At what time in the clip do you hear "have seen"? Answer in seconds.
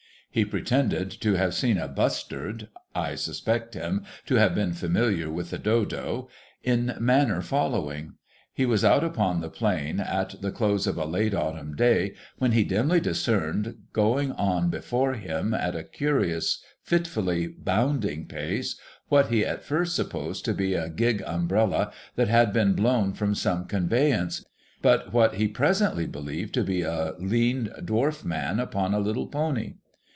1.33-1.77